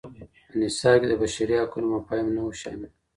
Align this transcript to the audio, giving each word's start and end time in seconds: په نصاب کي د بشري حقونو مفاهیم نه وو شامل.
په 0.47 0.53
نصاب 0.61 0.95
کي 1.01 1.07
د 1.09 1.13
بشري 1.21 1.55
حقونو 1.61 1.87
مفاهیم 1.95 2.27
نه 2.35 2.41
وو 2.43 2.57
شامل. 2.61 2.91